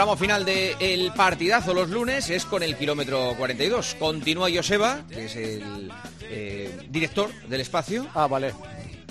[0.00, 3.96] tramo final del partidazo los lunes es con el kilómetro 42.
[3.98, 5.92] Continúa Joseba, que es el
[6.22, 8.06] eh, director del espacio.
[8.14, 8.54] Ah, vale.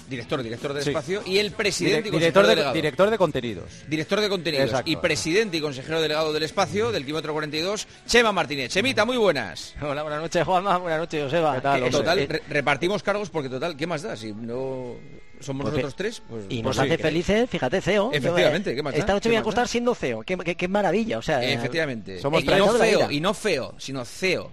[0.10, 3.84] Director, director del espacio y el presidente y director, de, director de contenidos.
[3.88, 8.72] Director de contenidos y presidente y consejero delegado del espacio del kilómetro 42, Chema Martínez.
[8.72, 9.76] Chemita, muy buenas.
[9.84, 10.78] Hola, buenas noches, Juanma.
[10.78, 11.54] Buenas noches, Joseba.
[11.54, 11.92] ¿Qué tal?
[11.92, 14.18] total, repartimos cargos porque total, ¿qué más da?
[14.18, 14.96] Si no
[15.40, 18.12] somos nosotros tres, pues, y pues nos hace felices, fíjate, CEO.
[18.14, 21.44] Efectivamente, ¿qué más Esta noche voy a acostar siendo CEO, qué, qué, maravilla, o sea.
[21.44, 22.20] Efectivamente.
[22.20, 24.52] Somos y, no feo, y no feo, sino CEO.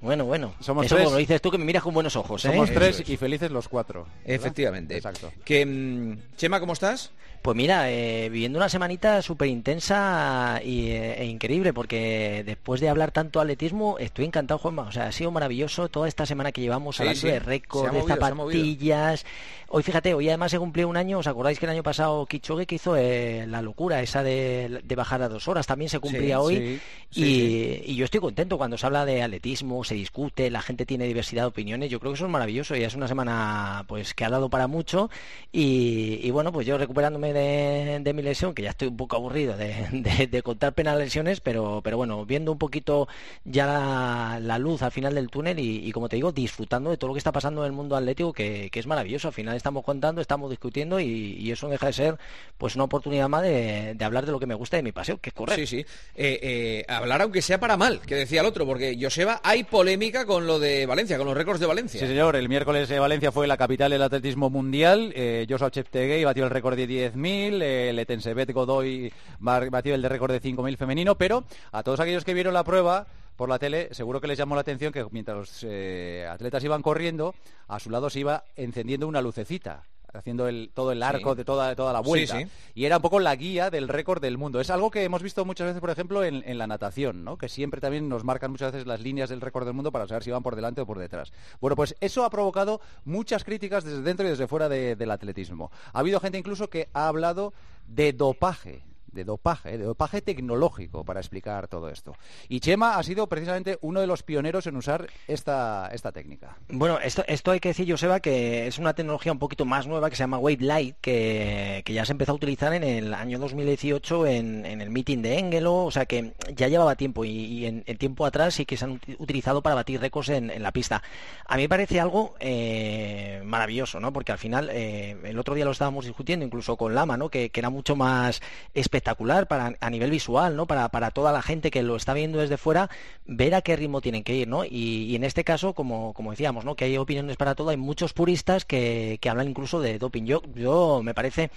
[0.00, 0.54] Bueno, bueno.
[0.60, 1.10] Somos Eso tres.
[1.10, 2.44] lo dices tú que me miras con buenos ojos.
[2.44, 2.48] ¿eh?
[2.48, 4.06] Somos tres y felices los cuatro.
[4.24, 4.96] Efectivamente.
[4.96, 5.32] Exacto.
[5.44, 7.10] Que, mm, Chema, ¿cómo estás?
[7.42, 13.12] Pues mira, eh, viviendo una semanita súper intensa eh, e increíble, porque después de hablar
[13.12, 14.82] tanto atletismo, estoy encantado, Juanma.
[14.82, 19.24] O sea, ha sido maravilloso toda esta semana que llevamos hablando de récord, de zapatillas.
[19.68, 21.18] Hoy, fíjate, hoy además se cumplió un año.
[21.18, 25.22] ¿Os acordáis que el año pasado Kichogue que hizo eh, la locura esa de, bajar
[25.22, 25.66] a dos horas?
[25.66, 26.80] También se cumplía hoy.
[27.14, 31.42] y, yo estoy contento cuando se habla de atletismo, se discute, la gente tiene diversidad
[31.42, 31.90] de opiniones.
[31.90, 34.66] Yo creo que eso es maravilloso y es una semana pues que ha dado para
[34.66, 35.10] mucho.
[35.52, 40.42] y bueno, pues yo recuperándome de, mi lesión, que ya estoy un poco aburrido de,
[40.42, 43.08] contar penas lesiones, pero, pero bueno, viendo un poquito
[43.44, 47.14] ya la, luz al final del túnel y, como te digo, disfrutando de todo lo
[47.14, 49.28] que está pasando en el mundo atlético, que, es maravilloso.
[49.28, 52.18] Al final estamos contando, estamos discutiendo y, eso deja de ser
[52.58, 55.30] pues una oportunidad más de, hablar de lo que me gusta de mi paseo, que
[55.30, 55.56] es correr.
[55.56, 55.78] Sí, sí.
[56.14, 60.26] Eh, eh, hablar aunque sea para mal, que decía el otro, porque Joseba, hay polémica
[60.26, 62.00] con lo de Valencia, con los récords de Valencia.
[62.00, 62.36] Sí, señor.
[62.36, 65.12] El miércoles de Valencia fue la capital del atletismo mundial.
[65.14, 70.08] Eh, Joshua Cheptegei batió el récord de 10 10.000, eh, Letensebet Godoy batió el de
[70.08, 73.88] récord de 5.000 femenino, pero a todos aquellos que vieron la prueba por la tele,
[73.92, 77.34] seguro que les llamó la atención que mientras los eh, atletas iban corriendo,
[77.68, 81.74] a su lado se iba encendiendo una lucecita haciendo el, todo el arco de toda,
[81.74, 82.40] toda la vuelta.
[82.74, 84.60] Y era un poco la guía del récord del mundo.
[84.60, 87.36] Es algo que hemos visto muchas veces, por ejemplo, en, la natación, ¿no?
[87.36, 90.24] que siempre también nos marcan muchas veces las líneas del récord del mundo para saber
[90.24, 91.32] si van por delante o por detrás.
[91.60, 95.70] Bueno, pues eso ha provocado muchas críticas desde dentro y desde fuera del atletismo.
[95.92, 97.52] Ha habido gente incluso que ha hablado
[97.86, 98.82] de dopaje
[99.12, 102.14] de dopaje, de dopaje tecnológico para explicar todo esto.
[102.48, 106.56] Y Chema ha sido precisamente uno de los pioneros en usar esta, esta técnica.
[106.68, 110.10] Bueno, esto, esto hay que decir, Joseba, que es una tecnología un poquito más nueva
[110.10, 114.26] que se llama Wave Light, que, ya se empezó a utilizar en el año 2018
[114.26, 118.26] en, en el meeting de Engelo, o sea que ya llevaba tiempo y, en, tiempo
[118.26, 121.02] atrás sí que se han utilizado para batir récords en, la pista.
[121.46, 124.12] A mí me parece algo eh, maravilloso, ¿no?
[124.12, 127.28] Porque al final, eh, el otro día lo estábamos discutiendo incluso con Lama, ¿no?
[127.30, 128.40] Que, que era mucho más
[128.74, 130.66] espectacular espectacular para, a nivel visual, ¿no?
[130.66, 132.90] Para, para toda la gente que lo está viendo desde fuera,
[133.26, 134.64] ver a qué ritmo tienen que ir, ¿no?
[134.64, 136.74] Y, en este caso, como, como decíamos, ¿no?
[136.74, 140.24] Que hay opiniones para todo, hay muchos puristas que, que hablan incluso de doping.
[140.24, 141.50] Yo, yo me parece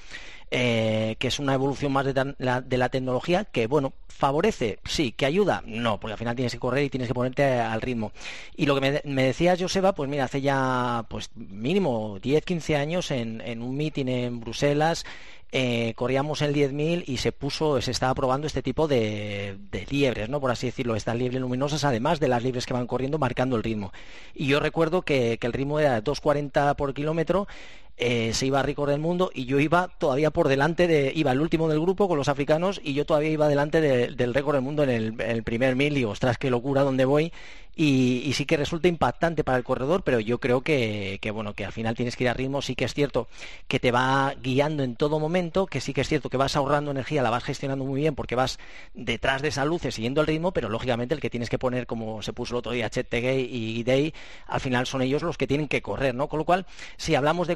[0.54, 5.14] eh, que es una evolución más de la, de la, tecnología que, bueno, favorece, sí,
[5.14, 8.12] que ayuda, no, porque al final tienes que correr y tienes que ponerte al ritmo.
[8.58, 12.76] Y lo que me, me decía Joseba, pues mira, hace ya, pues mínimo 10, 15
[12.76, 15.06] años en, en un meeting en Bruselas,
[15.52, 19.58] eh, corríamos el 10.000 y se puso, se estaba probando este tipo de,
[19.90, 20.40] liebres, ¿no?
[20.40, 23.64] Por así decirlo, estas liebres luminosas, además de las liebres que van corriendo, marcando el
[23.64, 23.92] ritmo.
[24.34, 27.48] Y yo recuerdo que el ritmo era 2.40 por kilómetro
[28.04, 31.32] eh, se iba a récord del mundo y yo iba todavía por delante de, iba
[31.32, 34.64] el último del grupo con los africanos y yo todavía iba delante del récord del
[34.64, 37.32] mundo en el, primer mil y ostras, qué locura dónde voy
[37.76, 41.72] y, sí que resulta impactante para el corredor, pero yo creo que, bueno, que al
[41.72, 43.28] final tienes que ir a ritmo, sí que es cierto
[43.68, 46.92] que te va guiando en todo momento, que sí que es cierto que vas ahorrando
[46.92, 48.60] energía, la vas gestionando muy bien porque vas
[48.94, 52.22] detrás de esa luces siguiendo el ritmo, pero lógicamente el que tienes que poner, como
[52.22, 54.14] se puso el otro día Chet Tegay y Day,
[54.48, 56.28] al final son ellos los que tienen que correr, ¿no?
[56.28, 56.66] Con lo cual,
[56.98, 57.56] si hablamos de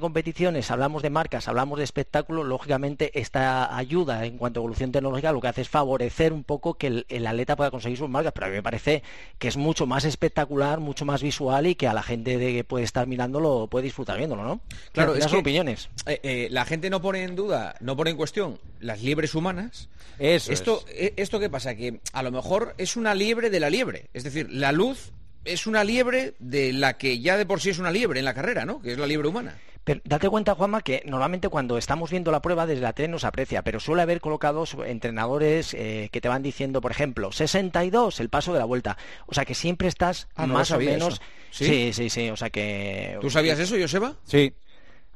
[0.70, 5.42] hablamos de marcas, hablamos de espectáculo, lógicamente esta ayuda en cuanto a evolución tecnológica lo
[5.42, 8.48] que hace es favorecer un poco que el, el atleta pueda conseguir sus marcas, pero
[8.48, 9.04] a mí me parece
[9.40, 12.64] que es mucho más espectacular, mucho más visual y que a la gente de que
[12.64, 14.62] puede estar mirándolo puede disfrutar viéndolo, ¿no?
[14.92, 15.90] Claro, es opiniones.
[16.06, 19.90] Eh, eh, la gente no pone en duda, no pone en cuestión las liebres humanas.
[20.20, 23.70] Eso esto, eh, esto qué pasa que a lo mejor es una liebre de la
[23.70, 25.12] liebre, es decir, la luz
[25.46, 28.34] es una liebre de la que ya de por sí es una liebre en la
[28.34, 28.82] carrera, ¿no?
[28.82, 29.56] Que es la liebre humana.
[29.86, 33.24] Pero date cuenta, Juanma, que normalmente cuando estamos viendo la prueba desde la tele nos
[33.24, 38.30] aprecia, pero suele haber colocados entrenadores eh, que te van diciendo, por ejemplo, 62, el
[38.30, 38.98] paso de la vuelta.
[39.28, 41.22] O sea que siempre estás ah, más o menos...
[41.52, 41.66] ¿Sí?
[41.66, 41.94] ¿Sí?
[41.94, 43.18] sí, sí, o sea que...
[43.22, 44.16] ¿Tú sabías eso, Joseba?
[44.26, 44.54] Sí.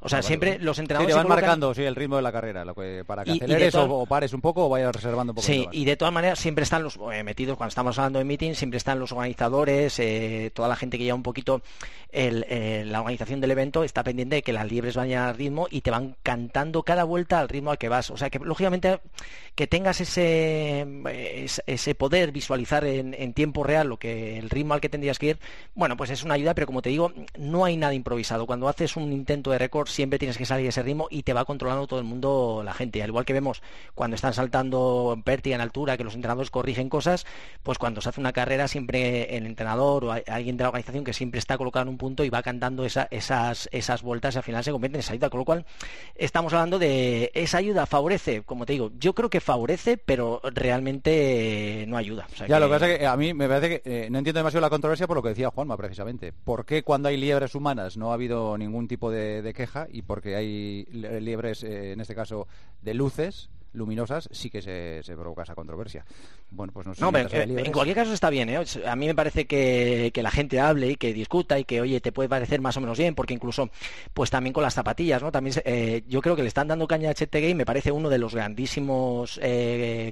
[0.02, 1.14] O sea, siempre los entrenadores...
[1.14, 3.74] Sí, te van marcando sí, el ritmo de la carrera, lo que, para que aceleres
[3.74, 5.46] o, pares un poco o vayas reservando un poco.
[5.46, 8.54] Sí, y de todas maneras siempre están los eh, metidos, cuando estamos hablando de meeting,
[8.54, 11.60] siempre están los organizadores, eh, toda la gente que lleva un poquito
[12.12, 15.82] eh, la organización del evento, está pendiente de que las liebres vayan al ritmo y
[15.82, 18.10] te van cantando cada vuelta al ritmo al que vas.
[18.10, 19.00] O sea, que lógicamente
[19.54, 20.86] que tengas ese,
[21.66, 25.26] ese poder visualizar en, en tiempo real lo que el ritmo al que tendrías que
[25.26, 25.38] ir,
[25.74, 28.46] bueno, pues es una ayuda, pero como te digo, no hay nada improvisado.
[28.46, 31.44] Cuando haces un intento de récord, siempre tienes que salir ese ritmo y te va
[31.44, 33.02] controlando todo el mundo la gente.
[33.02, 33.62] Al igual que vemos
[33.94, 37.26] cuando están saltando en pértiga en altura, que los entrenadores corrigen cosas,
[37.62, 41.12] pues cuando se hace una carrera siempre el entrenador o alguien de la organización que
[41.12, 44.64] siempre está colocado en un punto y va cantando esas, esas vueltas y al final
[44.64, 45.30] se convierte en esa ayuda.
[45.30, 45.66] Con lo cual
[46.14, 51.84] estamos hablando de esa ayuda favorece, como te digo, yo creo que favorece, pero realmente
[51.88, 52.26] no ayuda.
[52.48, 54.62] ya, lo que pasa es que a mí me parece que eh, no entiendo demasiado
[54.62, 56.32] la controversia por lo que decía Juanma precisamente.
[56.32, 60.36] ¿Por qué cuando hay liebres humanas no ha habido ningún tipo de queja y porque
[60.36, 62.46] hay liebres, eh, en este caso,
[62.82, 66.04] de luces, luminosas sí que se, se, provoca esa controversia.
[66.50, 67.04] Bueno, pues no sé.
[67.04, 68.64] Eh, en cualquier caso está bien, ¿eh?
[68.86, 72.12] A mí me parece que, la gente hable y que discuta y que, oye, te
[72.12, 73.70] puede parecer más o menos bien, porque incluso,
[74.12, 75.32] pues también con las zapatillas, ¿no?
[75.32, 78.18] También eh, yo creo que le están dando caña a y me parece uno de
[78.18, 79.40] los grandísimos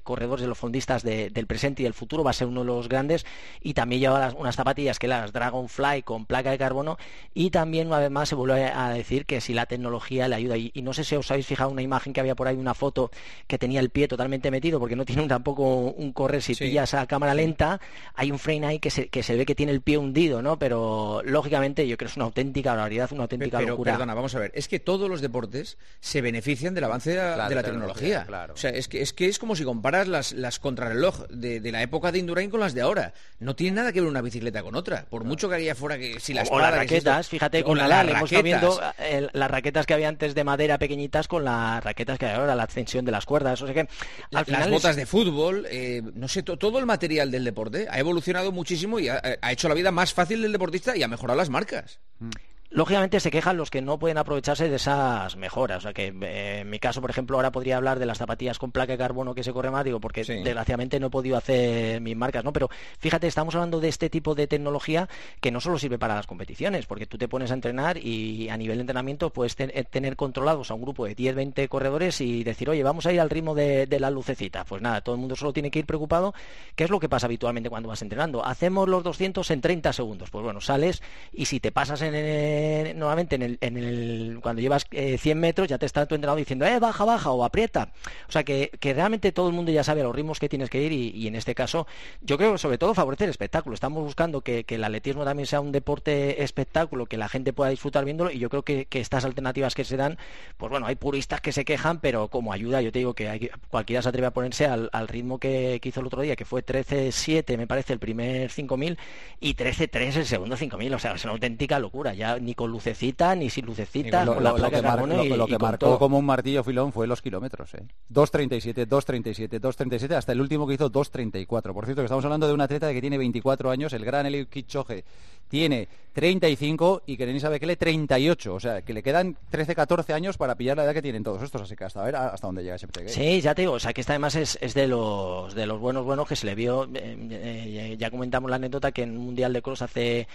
[0.02, 2.88] corredores de los fondistas del presente y del futuro, va a ser uno de los
[2.88, 3.26] grandes
[3.60, 6.96] y también lleva unas zapatillas que las Dragonfly con placa de carbono
[7.34, 10.56] y también una vez más se vuelve a decir que si la tecnología le ayuda
[10.56, 12.74] y, y no sé si os habéis fijado una imagen que había por ahí, una
[12.74, 13.10] foto
[13.48, 17.06] que tenía el pie totalmente metido porque no tiene tampoco un correr si pillas a
[17.06, 17.80] cámara lenta
[18.14, 20.58] hay un frame ahí que se, que se ve que tiene el pie hundido no
[20.58, 23.92] pero lógicamente yo creo que es una auténtica barbaridad una auténtica pero, locura.
[23.92, 27.62] perdona vamos a ver es que todos los deportes se benefician del avance de, la
[27.62, 28.26] tecnología.
[28.52, 31.82] o sea es que es que es como si comparas las, las contrarreloj de, la
[31.82, 33.12] época de Indurain con las de ahora.
[33.40, 36.20] No tiene nada que ver una bicicleta con otra por mucho que haya fuera que
[36.20, 39.94] si las o, las raquetas fíjate con la, la hemos viendo eh, las raquetas que
[39.94, 43.24] había antes de madera pequeñitas con las raquetas que hay ahora la ascensión de las
[43.24, 43.86] cuerdas o sea
[44.30, 48.98] las botas de fútbol, eh, no sé, todo el material del deporte ha evolucionado muchísimo
[48.98, 52.00] y ha, ha, hecho la vida más fácil del deportista y ha mejorado las marcas.
[52.18, 52.30] Mm
[52.70, 55.78] lógicamente se quejan los que no pueden aprovecharse de esas mejoras.
[55.78, 58.58] O sea que eh, en mi caso, por ejemplo, ahora podría hablar de las zapatillas
[58.58, 62.00] con placa de carbono que se corre más, digo, porque desgraciadamente no he podido hacer
[62.00, 62.52] mis marcas, ¿no?
[62.52, 62.68] Pero
[62.98, 65.08] fíjate, estamos hablando de este tipo de tecnología
[65.40, 68.56] que no solo sirve para las competiciones, porque tú te pones a entrenar y a
[68.56, 72.44] nivel de entrenamiento puedes eh, tener controlados a un grupo de 10, 20 corredores y
[72.44, 74.64] decir, oye, vamos a ir al ritmo de, la lucecita.
[74.64, 76.34] Pues nada, todo el mundo solo tiene que ir preocupado.
[76.76, 78.44] ¿Qué es lo que pasa habitualmente cuando vas entrenando?
[78.44, 80.30] Hacemos los 200 en 30 segundos.
[80.30, 82.57] Pues bueno, sales y si te pasas en el
[82.94, 86.38] nuevamente en el, en el, cuando llevas 100 eh, metros ya te está tu entrenador
[86.38, 87.92] diciendo, eh, baja, baja o aprieta.
[88.28, 90.82] O sea que, que realmente todo el mundo ya sabe los ritmos que tienes que
[90.82, 91.86] ir y, en este caso
[92.22, 93.74] yo creo que sobre todo favorece el espectáculo.
[93.74, 98.04] Estamos buscando que, el atletismo también sea un deporte espectáculo, que la gente pueda disfrutar
[98.04, 100.18] viéndolo y yo creo que, estas alternativas que se dan,
[100.56, 103.50] pues bueno, hay puristas que se quejan, pero como ayuda yo te digo que hay,
[103.70, 107.56] cualquiera se atreve a ponerse al, ritmo que, hizo el otro día, que fue 13-7
[107.56, 108.98] me parece el primer 5000
[109.40, 113.34] y 13-3 el segundo 5000, o sea, es una auténtica locura, ya ni con lucecita,
[113.34, 117.74] ni sin lucecita, lo, lo, que, marcó como un martillo filón fue los kilómetros.
[117.74, 117.82] ¿eh?
[118.10, 121.74] 2.37, 2.37, 2.37, hasta el último que hizo 2.34.
[121.74, 124.46] Por cierto, que estamos hablando de un atleta que tiene 24 años, el gran Eliud
[124.46, 125.04] Kipchoge
[125.48, 128.54] tiene 35 y que sabe que le 38.
[128.54, 131.42] O sea, que le quedan 13, 14 años para pillar la edad que tienen todos
[131.42, 131.60] estos.
[131.60, 133.12] Así que hasta ver hasta dónde llega ese pequeño.
[133.12, 133.74] Sí, ya te digo.
[133.74, 136.54] O sea, que esta además es, de los de los buenos buenos que se le
[136.54, 136.84] vio.
[136.94, 140.26] Eh, eh, ya comentamos la anécdota que en un Mundial de Cross hace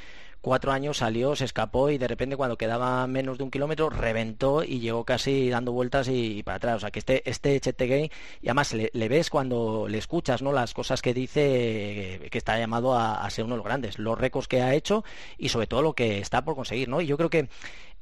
[0.43, 4.61] cuatro años salió, se escapó y de repente cuando quedaba menos de un kilómetro reventó
[4.61, 6.75] y llegó casi dando vueltas y, para atrás.
[6.75, 10.51] O sea que este, este Gay, y además le, ves cuando le escuchas ¿no?
[10.51, 14.17] las cosas que dice que está llamado a, a, ser uno de los grandes, los
[14.19, 15.05] récords que ha hecho
[15.37, 16.89] y sobre todo lo que está por conseguir.
[16.89, 16.99] ¿no?
[16.99, 17.47] Y yo creo que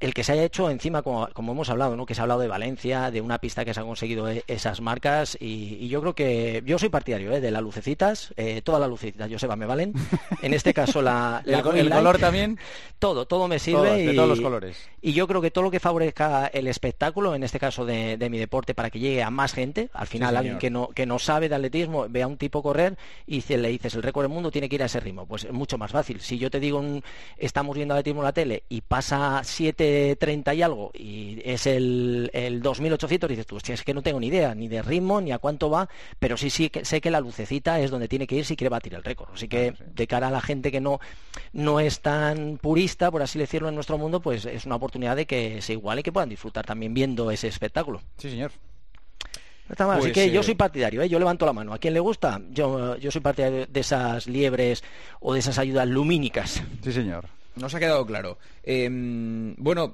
[0.01, 2.05] el que se haya hecho encima, como, hemos hablado, ¿no?
[2.05, 4.81] que se ha hablado de Valencia, de una pista que se ha conseguido e, esas
[4.81, 7.39] marcas, y, yo creo que yo soy partidario ¿eh?
[7.39, 9.93] de las lucecitas, eh, todas las lucecitas, Joseba, me valen.
[10.41, 12.57] En este caso, la, el, color también.
[12.97, 14.01] Todo, todo me sirve.
[14.01, 14.89] y, de todos los colores.
[15.01, 18.39] Y yo creo que todo lo que favorezca el espectáculo, en este caso de, mi
[18.39, 21.49] deporte, para que llegue a más gente, al final alguien que no, que no sabe
[21.49, 24.69] de atletismo, ve a un tipo correr y le dices el récord del mundo tiene
[24.69, 26.21] que ir a ese ritmo, pues es mucho más fácil.
[26.21, 26.83] Si yo te digo,
[27.37, 32.29] estamos viendo atletismo en la tele y pasa siete 30 y algo y es el,
[32.33, 35.39] el 2800, dices tú, es que no tengo ni idea, ni de ritmo, ni a
[35.39, 38.45] cuánto va, pero sí, sí que sé que la lucecita es donde tiene que ir
[38.45, 39.29] si quiere batir el récord.
[39.33, 40.99] Así que de cara a la gente que no,
[41.53, 45.25] no es tan purista, por así decirlo, en nuestro mundo, pues es una oportunidad de
[45.25, 48.01] que se iguale y que puedan disfrutar también viendo ese espectáculo.
[48.17, 48.51] Sí, señor.
[49.69, 51.07] Así pues, que yo eh, soy partidario, ¿eh?
[51.07, 51.73] yo levanto la mano.
[51.73, 52.41] ¿A quién le gusta?
[52.51, 54.83] Yo, yo soy partidario de esas liebres
[55.21, 56.61] o de esas ayudas lumínicas.
[56.83, 57.25] Sí, señor.
[57.55, 58.37] Nos ha quedado claro.
[58.63, 59.93] Em, bueno,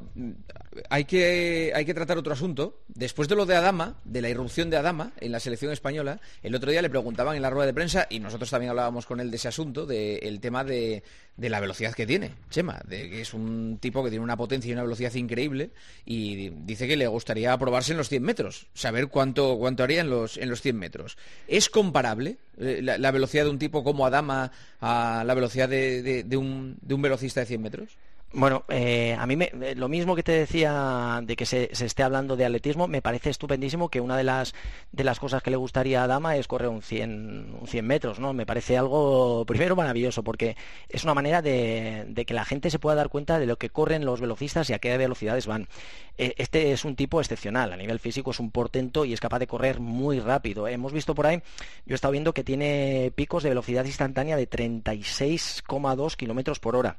[0.89, 2.81] hay que, hay que tratar otro asunto.
[2.87, 6.55] Después de lo de Adama, de la irrupción de Adama en la selección española, el
[6.55, 9.31] otro día le preguntaban en la rueda de prensa, y nosotros también hablábamos con él
[9.31, 11.03] de ese asunto, del tema de,
[11.37, 14.73] la velocidad que tiene, Chema, de que es un tipo que tiene una potencia y
[14.73, 15.71] una velocidad increíble,
[16.05, 20.09] y dice que le gustaría probarse en los 100 metros, saber cuánto, cuánto haría en
[20.09, 21.17] los, en los 100 metros.
[21.47, 26.77] ¿Es comparable eh, la, velocidad de un tipo como Adama a la velocidad de, un,
[26.81, 27.97] de un velocista de 100 metros?
[28.33, 32.03] Bueno, eh, a mí me, eh, lo mismo que te decía de que se, esté
[32.03, 34.53] hablando de atletismo, me parece estupendísimo que una de las,
[34.91, 38.19] de las cosas que le gustaría a Dama es correr un 100, un 100 metros,
[38.19, 38.33] ¿no?
[38.33, 40.57] Me parece algo, primero, maravilloso, porque
[40.89, 44.03] es una manera de, que la gente se pueda dar cuenta de lo que corren
[44.03, 45.69] los velocistas y a qué velocidades van.
[46.17, 49.39] Eh, este es un tipo excepcional, a nivel físico es un portento y es capaz
[49.39, 50.67] de correr muy rápido.
[50.67, 51.41] Hemos visto por ahí,
[51.85, 56.97] yo he estado viendo que tiene picos de velocidad instantánea de 36,2 kilómetros por hora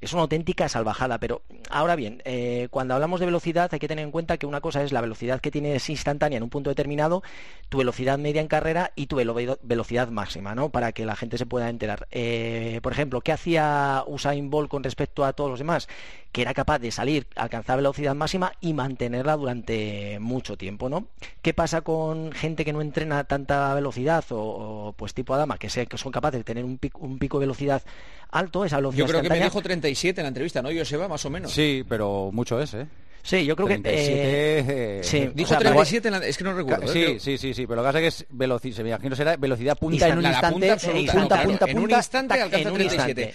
[0.00, 1.18] es una auténtica salvajada.
[1.18, 4.60] Pero ahora bien, eh, cuando hablamos de velocidad hay que tener en cuenta que una
[4.60, 7.22] cosa es la velocidad que tienes instantánea en un punto determinado,
[7.68, 10.70] tu velocidad media en carrera y tu velocidad máxima, ¿no?
[10.70, 12.08] Para que la gente se pueda enterar.
[12.10, 15.88] Eh, por ejemplo, ¿qué hacía Usain Bolt con respecto a todos los demás?
[16.32, 21.08] Que era capaz de salir, alcanzar velocidad máxima y mantenerla durante mucho tiempo, ¿no?
[21.42, 25.98] ¿Qué pasa con gente que no entrena tanta velocidad o, pues tipo Adama, que, que
[25.98, 27.82] son capaces de tener un pico, un pico de velocidad
[28.30, 31.08] alto, esa velocidad Yo creo que me dijo 37 en la entrevista, ¿no, Joseba?
[31.08, 31.52] Más o menos.
[31.52, 32.86] Sí, pero mucho es, ¿eh?
[33.22, 33.80] Sí, yo creo que...
[33.84, 35.30] Eh, sí.
[35.34, 36.88] Dijo 37, es que no recuerdo.
[36.88, 37.20] Sí, ¿eh?
[37.20, 39.36] sí, sí, sí, pero lo que pasa es que es velocidad, se me imagino será
[39.36, 43.34] velocidad punta en un instante, punta, punta, punta, en un instante alcanza 37.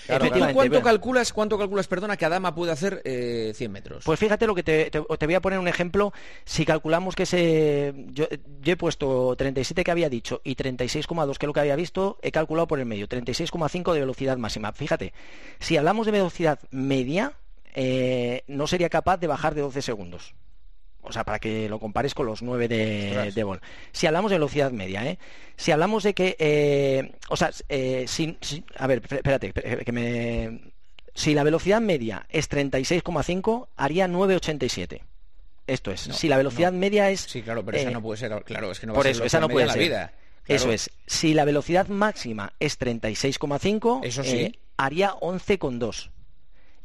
[0.53, 4.03] cuánto calculas, cuánto calculas, perdona, que Adama puede hacer eh, 100 metros?
[4.03, 6.13] Pues fíjate lo que te, te, voy a poner un ejemplo.
[6.45, 7.93] Si calculamos que se...
[8.11, 8.25] Yo,
[8.61, 12.17] yo he puesto 37 que había dicho y 36,2 que es lo que había visto,
[12.21, 14.71] he calculado por el medio, 36,5 de velocidad máxima.
[14.73, 15.13] Fíjate,
[15.59, 17.33] si hablamos de velocidad media,
[17.73, 20.35] eh, no sería capaz de bajar de 12 segundos.
[21.01, 23.59] O sea, para que lo compares con los 9 de, de Ball.
[23.91, 25.19] Si hablamos de velocidad media, ¿eh?
[25.57, 26.37] Si hablamos de que...
[26.39, 28.05] Eh, o sea, eh,
[28.77, 30.71] a ver, espérate, que me...
[31.13, 35.01] Si la velocidad media es 36,5, haría 9,87.
[35.67, 36.01] Esto es.
[36.01, 37.21] si la velocidad media es...
[37.21, 38.43] Sí, claro, pero esa no puede ser...
[38.43, 39.77] Claro, es que no por eso, esa no puede ser.
[39.77, 40.13] La vida.
[40.47, 40.89] Eso es.
[41.05, 44.57] Si la velocidad máxima es 36,5, eso sí.
[44.77, 46.09] haría 11,2.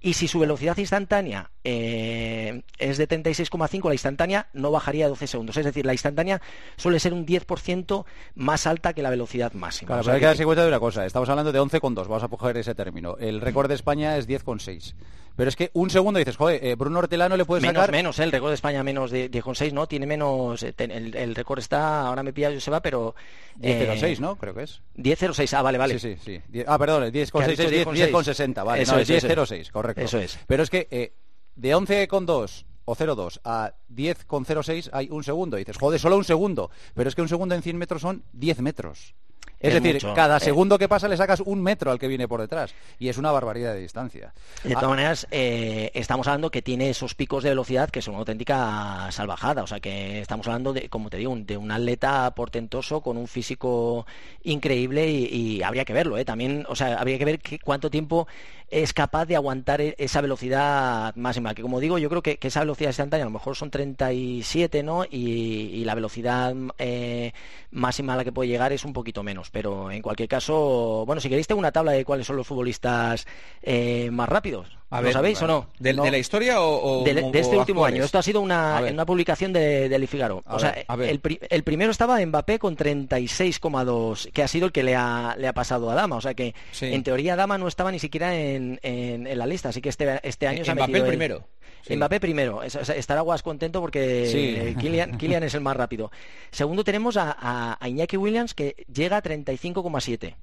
[0.00, 5.26] Y si su velocidad instantánea eh, es de 36,5, la instantánea no bajaría de 12
[5.26, 5.56] segundos.
[5.56, 6.40] Es decir, la instantánea
[6.76, 8.04] suele ser un 10%
[8.36, 9.88] más alta que la velocidad máxima.
[9.88, 11.04] Claro, pero hay que darse cuenta de una cosa.
[11.04, 13.16] Estamos hablando de 11,2, vamos a coger ese término.
[13.18, 14.94] El récord de España es 10,6.
[15.38, 17.92] Pero es que un segundo dices, joder, eh, Bruno Hortelano le puede menos, sacar...
[17.92, 19.86] Menos, eh, el récord de España menos de 10,6, ¿no?
[19.86, 20.64] Tiene menos...
[20.64, 23.14] el, récord está, ahora me pilla va, pero...
[23.60, 24.34] 10,06, ¿no?
[24.34, 24.82] Creo que es.
[24.96, 25.96] 10,06, ah, vale, vale.
[25.96, 26.64] Sí, sí, sí.
[26.66, 28.82] Ah, perdón, 10,6 es 10,60, vale.
[28.82, 30.02] Eso no, es 10,06, correcto.
[30.02, 30.40] Eso es.
[30.48, 31.12] Pero es que eh,
[31.54, 35.56] de 11,2 o 0,2 a 10,06 hay un segundo.
[35.56, 36.68] Y dices, joder, solo un segundo.
[36.94, 39.14] Pero es que un segundo en 100 metros son 10 metros.
[39.60, 40.40] Es, decir, cada eh.
[40.40, 42.74] segundo que pasa le sacas un metro al que viene por detrás.
[42.98, 44.32] Y es una barbaridad de distancia.
[44.62, 44.88] De todas ah.
[44.88, 49.62] maneras, eh, estamos hablando que tiene esos picos de velocidad que son una auténtica salvajada.
[49.62, 53.26] O sea, que estamos hablando de, como te digo, de un atleta portentoso con un
[53.26, 54.06] físico
[54.44, 56.18] increíble y, habría que verlo.
[56.18, 56.24] ¿eh?
[56.24, 58.28] También, o sea, habría que ver cuánto tiempo
[58.70, 61.54] es capaz de aguantar e-, esa velocidad máxima.
[61.54, 65.04] Que como digo, yo creo que, esa velocidad instantánea a lo mejor son 37, ¿no?
[65.08, 67.32] Y, la velocidad eh,
[67.70, 69.50] máxima a la que puede llegar es un poquito menos.
[69.50, 73.26] Pero en cualquier caso, bueno, si queréis tengo una tabla de cuáles son los futbolistas
[73.62, 74.78] eh, más rápidos.
[74.90, 75.66] ¿Lo sabéis o no?
[75.78, 78.02] ¿De, la historia o, de, este último año?
[78.04, 80.42] Esto ha sido una, una publicación de, de Figaro.
[80.46, 81.20] o sea, el,
[81.50, 85.52] el, primero estaba Mbappé con 36,2, que ha sido el que le ha, le ha
[85.52, 86.16] pasado a Dama.
[86.16, 89.80] O sea que en teoría Dama no estaba ni siquiera en, en, la lista, así
[89.80, 91.44] que este, este año se ha Mbappé el primero.
[91.88, 94.74] Mbappé primero, estará guas contento porque
[95.18, 96.10] Kylian, es el más rápido.
[96.50, 100.34] Segundo tenemos a, a Iñaki Williams que llega a 35,7.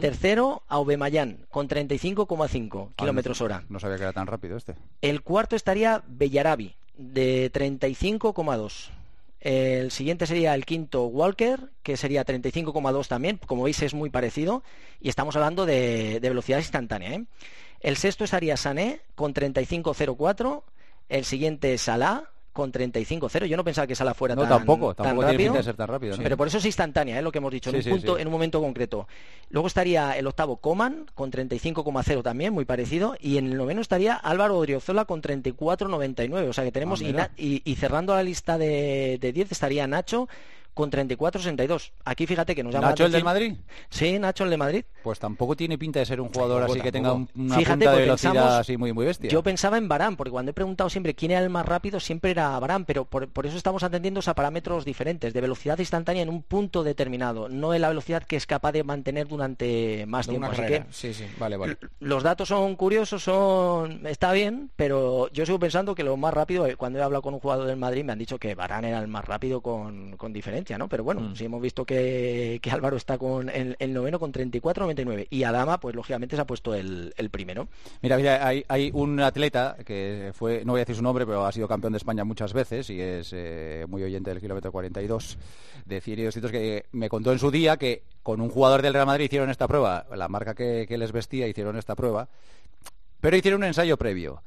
[0.00, 3.62] Tercero, Aubameyang, con 35,5 kilómetros hora.
[3.68, 4.74] No sabía que era tan rápido este.
[5.02, 8.90] El cuarto estaría Bellarabi, de 35,2.
[9.40, 13.38] El siguiente sería el quinto Walker, que sería 35,2 también.
[13.46, 14.64] Como veis es muy parecido.
[15.00, 17.12] Y estamos hablando de, velocidad instantánea.
[17.12, 17.24] ¿eh?
[17.80, 20.62] El sexto estaría Sané con 35,04.
[21.08, 23.46] El siguiente Salah con 35-0.
[23.46, 25.62] Yo no pensaba que Sala fuera tan, tampoco, tampoco tan rápido.
[25.62, 26.16] ser tan rápido.
[26.20, 27.22] Pero por eso es instantánea, es ¿eh?
[27.22, 29.06] lo que hemos dicho, en, un punto, en un momento concreto.
[29.50, 33.14] Luego estaría el octavo Coman con 35,0 también, muy parecido.
[33.20, 36.48] Y en el noveno estaría Álvaro Odriozola con 34,99.
[36.48, 40.28] O sea que tenemos, ah, y, cerrando la lista de, de 10 estaría Nacho
[40.78, 41.90] con 34-62.
[42.04, 43.54] Aquí fíjate que nos llama ¿Nacho el del Madrid?
[43.90, 44.84] Sí, Nacho el de Madrid.
[45.02, 48.58] Pues tampoco tiene pinta de ser un jugador así que tenga una punta de velocidad
[48.60, 49.28] así muy, muy bestia.
[49.28, 52.30] Yo pensaba en Barán, porque cuando he preguntado siempre quién era el más rápido, siempre
[52.30, 56.44] era Barán, pero por, eso estamos atendiendo a parámetros diferentes, de velocidad instantánea en un
[56.44, 60.46] punto determinado, no en la velocidad que es capaz de mantener durante más tiempo.
[60.46, 61.76] Así que, sí, sí, vale, vale.
[61.98, 66.68] Los datos son curiosos, son está bien, pero yo sigo pensando que lo más rápido,
[66.68, 69.00] eh, cuando he hablado con un jugador del Madrid, me han dicho que Barán era
[69.00, 70.67] el más rápido con, con diferencia.
[70.76, 70.88] ¿No?
[70.88, 71.36] Pero bueno, mm.
[71.36, 76.36] si hemos visto que, Álvaro está con el, noveno con 34-99 y Adama, pues lógicamente
[76.36, 77.68] se ha puesto el, primero.
[78.02, 81.52] Mira, mira hay, un atleta que fue, no voy a decir su nombre, pero ha
[81.52, 85.38] sido campeón de España muchas veces y es eh, muy oyente del kilómetro 42
[85.86, 89.26] de Cirios que me contó en su día que con un jugador del Real Madrid
[89.26, 92.28] hicieron esta prueba, la marca que, que les vestía hicieron esta prueba,
[93.20, 94.42] pero hicieron un ensayo previo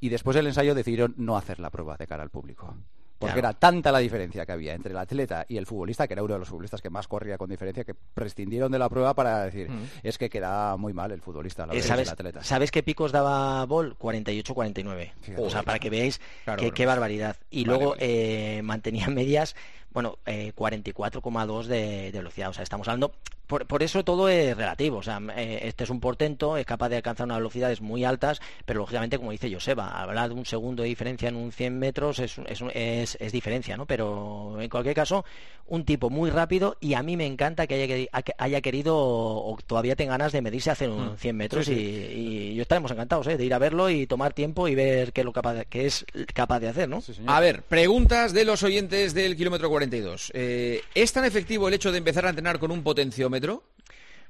[0.00, 2.74] y después del ensayo decidieron no hacer la prueba de cara al público
[3.18, 6.22] porque era tanta la diferencia que había entre el atleta y el futbolista, que era
[6.22, 9.44] uno de los futbolistas que más corría con diferencia, que prescindieron de la prueba para
[9.44, 9.84] decir, mm.
[10.02, 12.44] es que queda muy mal el futbolista, la eh, ¿Sabes, atleta.
[12.44, 13.96] ¿Sabes qué picos daba Bol?
[13.98, 15.12] 48-49.
[15.38, 16.20] O sea, para que veáis
[16.74, 17.36] qué, barbaridad.
[17.50, 19.56] Y luego eh, mantenía medias
[19.96, 22.50] bueno, eh, 44,2 de, de, velocidad.
[22.50, 23.14] O sea, estamos hablando
[23.46, 24.98] por, eso todo es relativo.
[24.98, 28.40] O sea, eh, este es un portento, es capaz de alcanzar unas velocidades muy altas,
[28.64, 32.18] pero lógicamente, como dice Joseba, hablar de un segundo de diferencia en un 100 metros
[32.18, 32.36] es,
[32.74, 33.86] es, es, diferencia, ¿no?
[33.86, 35.24] Pero en cualquier caso,
[35.66, 39.96] un tipo muy rápido y a mí me encanta que haya, haya querido o todavía
[39.96, 41.38] tenga ganas de medirse hace un 100 mm.
[41.38, 43.36] metros Y, yo estaremos encantados ¿eh?
[43.36, 46.04] de ir a verlo y tomar tiempo y ver qué es, lo capaz que es
[46.32, 47.02] capaz de hacer, ¿no?
[47.26, 50.32] a ver, preguntas de los oyentes del kilómetro 42.
[50.34, 53.62] Eh, ¿Es tan efectivo el hecho de empezar a entrenar con un potenciómetro?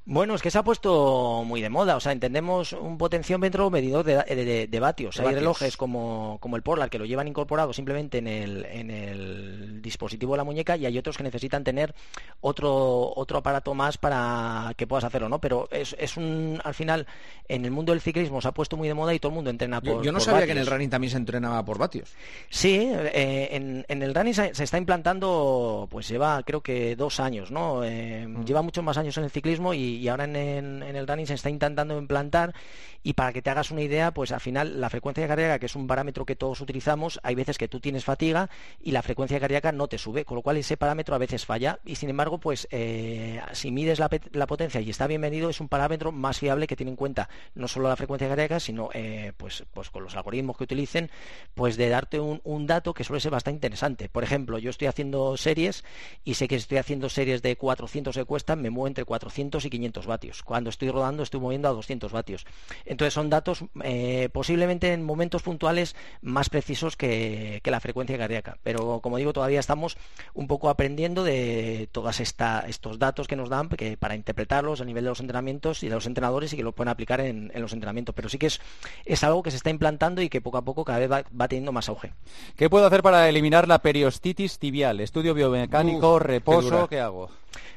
[0.08, 1.96] Bueno, es que se ha puesto muy de moda.
[1.96, 5.18] O sea, entendemos un potenciómetro medidor de, de, vatios.
[5.18, 9.82] Hay relojes como, como el Polar que lo llevan incorporado simplemente en el, en el
[9.82, 11.92] dispositivo de la muñeca y hay otros que necesitan tener
[12.40, 15.40] otro, otro aparato más para que puedas hacerlo, ¿no?
[15.40, 17.08] Pero es, es un, al final,
[17.48, 19.50] en el mundo del ciclismo se ha puesto muy de moda y todo el mundo
[19.50, 22.14] entrena por Yo, no sabía que en el running también se entrenaba por vatios.
[22.48, 23.48] Sí, eh,
[23.88, 27.82] en, el running se, está implantando, pues lleva creo que dos años, ¿no?
[27.82, 28.44] Eh, mm.
[28.44, 31.50] Lleva muchos más años en el ciclismo y y, ahora en, el running se está
[31.50, 32.54] intentando implantar
[33.02, 35.76] y para que te hagas una idea, pues al final la frecuencia cardíaca, que es
[35.76, 39.72] un parámetro que todos utilizamos, hay veces que tú tienes fatiga y la frecuencia cardíaca
[39.72, 42.66] no te sube, con lo cual ese parámetro a veces falla y sin embargo, pues
[42.70, 44.08] eh, si mides la,
[44.46, 47.68] potencia y está bien medido, es un parámetro más fiable que tiene en cuenta no
[47.68, 51.10] solo la frecuencia cardíaca, sino eh, pues, pues con los algoritmos que utilicen,
[51.54, 54.08] pues de darte un, dato que suele ser bastante interesante.
[54.08, 55.84] Por ejemplo, yo estoy haciendo series
[56.24, 59.70] y sé que estoy haciendo series de 400 de cuesta, me muevo entre 400 y
[59.70, 60.42] 500 vatios.
[60.42, 62.44] Cuando estoy rodando estoy moviendo a 200 vatios.
[62.84, 68.58] Entonces son datos eh, posiblemente en momentos puntuales más precisos que, la frecuencia cardíaca.
[68.62, 69.96] Pero como digo, todavía estamos
[70.34, 75.04] un poco aprendiendo de todos estos datos que nos dan que para interpretarlos a nivel
[75.04, 78.14] de los entrenamientos y de los entrenadores y que lo pueden aplicar en, los entrenamientos.
[78.14, 78.60] Pero sí que es,
[79.04, 81.72] es algo que se está implantando y que poco a poco cada vez va, teniendo
[81.72, 82.12] más auge.
[82.56, 85.00] ¿Qué puedo hacer para eliminar la periostitis tibial?
[85.00, 87.30] Estudio biomecánico, reposo, ¿qué hago?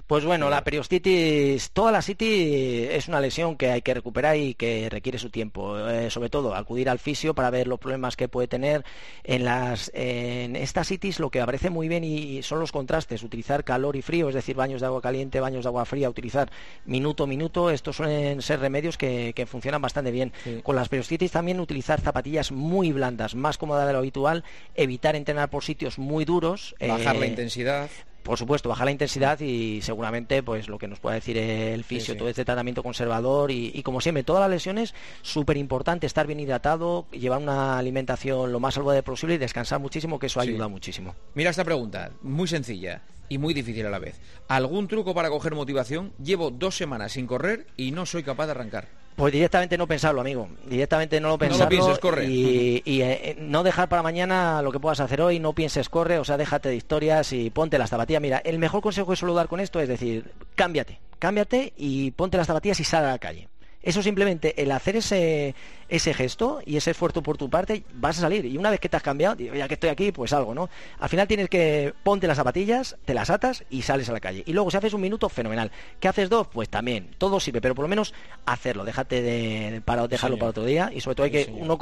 [0.09, 4.55] Pues bueno, la periostitis, toda la city es una lesión que hay que recuperar y
[4.55, 5.77] que requiere su tiempo.
[5.87, 8.83] Eh, sobre todo, acudir al fisio para ver los problemas que puede tener.
[9.23, 13.21] En, las, en esta citis lo que aparece muy bien y son los contrastes.
[13.21, 16.49] Utilizar calor y frío, es decir, baños de agua caliente, baños de agua fría, utilizar
[16.85, 17.69] minuto a minuto.
[17.69, 20.33] Estos suelen ser remedios que, funcionan bastante bien.
[20.63, 24.43] Con las periostitis también utilizar zapatillas muy blandas, más cómodas de lo habitual.
[24.73, 26.73] Evitar entrenar por sitios muy duros.
[26.79, 27.91] Bajar la eh, intensidad
[28.29, 32.15] por supuesto, bajar la intensidad y seguramente pues lo que nos pueda decir el fisio,
[32.15, 37.07] todo este tratamiento conservador y, como siempre, todas las lesiones, súper importante estar bien hidratado,
[37.09, 41.15] llevar una alimentación lo más saludable posible y descansar muchísimo, que eso ayuda muchísimo.
[41.33, 44.21] Mira esta pregunta, muy sencilla y muy difícil a la vez.
[44.47, 46.13] ¿Algún truco para coger motivación?
[46.23, 48.89] Llevo dos semanas sin correr y no soy capaz de arrancar.
[49.15, 50.47] Pues directamente no pensarlo, amigo.
[50.65, 51.65] Directamente no lo pensarlo.
[51.65, 52.25] No lo pienses, corre.
[52.25, 56.23] Y, eh, no dejar para mañana lo que puedas hacer hoy, no pienses, corre, o
[56.23, 58.21] sea, déjate de historias y ponte las zapatillas.
[58.21, 62.37] Mira, el mejor consejo que suelo dar con esto es decir, cámbiate, cámbiate y ponte
[62.37, 63.49] las zapatillas y sal a la calle.
[63.81, 65.55] Eso simplemente, el hacer ese,
[65.89, 68.45] ese gesto y ese esfuerzo por tu parte, vas a salir.
[68.45, 70.69] Y una vez que te has cambiado, ya que estoy aquí, pues algo, ¿no?
[70.99, 74.43] Al final tienes que ponte las zapatillas, te las atas y sales a la calle.
[74.45, 75.71] Y luego si haces un minuto, fenomenal.
[75.99, 76.47] ¿Qué haces dos?
[76.47, 78.13] Pues también, todo sirve, pero por lo menos
[78.45, 81.77] hacerlo, déjate de para, dejarlo para otro día y sobre todo hay que uno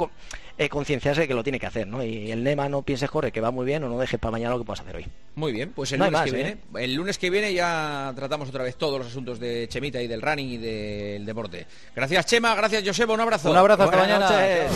[0.56, 2.02] eh, concienciarse que lo tiene que hacer, ¿no?
[2.02, 4.54] Y el lema no pienses corre, que va muy bien o no dejes para mañana
[4.54, 5.06] lo que puedas hacer hoy.
[5.34, 6.58] Muy bien, pues el lunes que viene, ¿eh?
[6.78, 10.20] el lunes que viene ya tratamos otra vez todos los asuntos de Chemita y del
[10.22, 11.66] running y del deporte.
[11.94, 12.54] Gracias, Chema.
[12.54, 13.14] Gracias, Joseba.
[13.14, 13.50] Un abrazo.
[13.50, 14.30] Un abrazo mañana.
[14.30, 14.70] Noches.